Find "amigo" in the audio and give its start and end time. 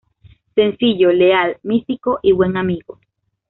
2.57-2.97